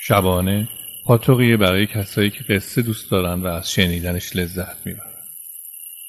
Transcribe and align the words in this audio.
شبانه 0.00 0.68
پاتوقیه 1.04 1.56
برای 1.56 1.86
کسایی 1.86 2.30
که 2.30 2.44
قصه 2.44 2.82
دوست 2.82 3.10
دارن 3.10 3.42
و 3.42 3.46
از 3.46 3.70
شنیدنش 3.70 4.36
لذت 4.36 4.86
می‌برن. 4.86 5.12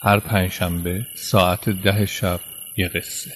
هر 0.01 0.19
پنجشنبه 0.19 1.05
ساعت 1.15 1.69
ده 1.69 2.05
شب 2.05 2.39
یه 2.77 2.87
قصه. 2.87 3.31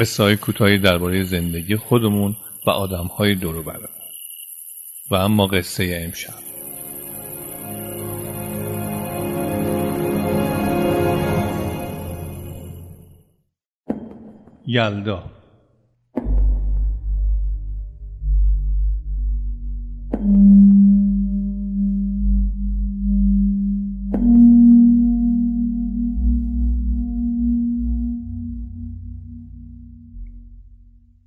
قصه 0.00 0.22
های 0.22 0.36
کوتاهی 0.36 0.78
درباره 0.78 1.22
زندگی 1.22 1.76
خودمون 1.76 2.36
و 2.66 2.70
آدم 2.70 3.06
های 3.06 3.34
دور 3.34 3.62
برمون. 3.62 3.88
و 5.10 5.14
اما 5.14 5.46
قصه 5.46 6.00
امشب. 6.04 6.46
یلدا. 14.66 15.30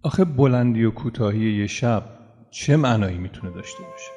آخه 0.09 0.25
بلندی 0.25 0.83
و 0.83 0.91
کوتاهی 0.91 1.51
یه 1.51 1.67
شب 1.67 2.03
چه 2.49 2.77
معنایی 2.77 3.17
می‌تونه 3.17 3.53
داشته 3.53 3.83
باشه؟ 3.83 4.11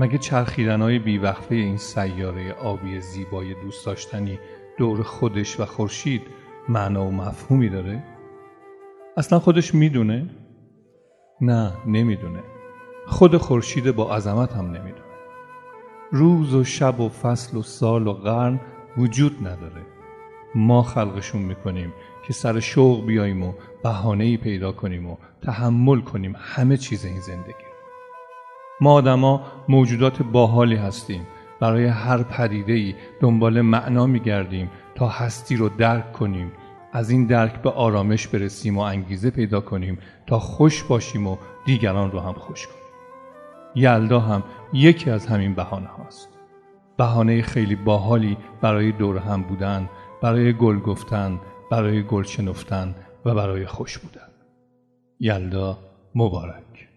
مگه 0.00 0.18
چرخیدنهای 0.18 0.98
بیوقفه 0.98 1.54
این 1.54 1.76
سیاره 1.76 2.52
آبی 2.52 3.00
زیبای 3.00 3.54
دوست 3.54 3.86
داشتنی 3.86 4.38
دور 4.78 5.02
خودش 5.02 5.60
و 5.60 5.64
خورشید 5.64 6.22
معنا 6.68 7.06
و 7.06 7.10
مفهومی 7.10 7.68
داره؟ 7.68 8.04
اصلا 9.16 9.38
خودش 9.38 9.74
می‌دونه؟ 9.74 10.30
نه 11.40 11.72
نمی‌دونه. 11.86 12.42
خود 13.06 13.36
خورشید 13.36 13.90
با 13.90 14.16
عظمت 14.16 14.52
هم 14.52 14.66
نمی‌دونه. 14.66 15.14
روز 16.12 16.54
و 16.54 16.64
شب 16.64 17.00
و 17.00 17.08
فصل 17.08 17.56
و 17.56 17.62
سال 17.62 18.06
و 18.06 18.12
قرن 18.12 18.60
وجود 18.96 19.48
نداره. 19.48 19.82
ما 20.54 20.82
خلقشون 20.82 21.42
می‌کنیم 21.42 21.92
که 22.26 22.32
سر 22.32 22.60
شوق 22.60 23.06
بیاییم 23.06 23.42
و 23.42 23.52
بهانه 23.82 24.24
ای 24.24 24.36
پیدا 24.36 24.72
کنیم 24.72 25.10
و 25.10 25.16
تحمل 25.42 26.00
کنیم 26.00 26.34
همه 26.38 26.76
چیز 26.76 27.04
این 27.04 27.20
زندگی. 27.20 27.70
ما 28.80 28.92
آدما 28.92 29.42
موجودات 29.68 30.22
باحالی 30.22 30.76
هستیم. 30.76 31.26
برای 31.60 31.86
هر 31.86 32.22
پدیده 32.22 32.72
ای 32.72 32.94
دنبال 33.20 33.60
معنا 33.60 34.06
میگردیم 34.06 34.70
تا 34.94 35.08
هستی 35.08 35.56
رو 35.56 35.68
درک 35.68 36.12
کنیم. 36.12 36.52
از 36.92 37.10
این 37.10 37.26
درک 37.26 37.62
به 37.62 37.70
آرامش 37.70 38.28
برسیم 38.28 38.78
و 38.78 38.80
انگیزه 38.80 39.30
پیدا 39.30 39.60
کنیم 39.60 39.98
تا 40.26 40.38
خوش 40.38 40.82
باشیم 40.82 41.26
و 41.26 41.36
دیگران 41.64 42.10
رو 42.10 42.20
هم 42.20 42.32
خوش 42.32 42.66
کنیم. 42.66 42.80
یلدا 43.74 44.20
هم 44.20 44.42
یکی 44.72 45.10
از 45.10 45.26
همین 45.26 45.54
بهانه 45.54 45.88
هاست 45.88 46.28
بهانه 46.96 47.42
خیلی 47.42 47.76
باحالی 47.76 48.36
برای 48.60 48.92
دور 48.92 49.18
هم 49.18 49.42
بودن 49.42 49.88
برای 50.22 50.52
گل 50.52 50.78
گفتن 50.78 51.40
برای 51.70 52.02
گل 52.02 52.22
شنفتن 52.22 52.94
و 53.24 53.34
برای 53.34 53.66
خوش 53.66 53.98
بودن. 53.98 54.28
یلدا 55.20 55.78
مبارک. 56.14 56.89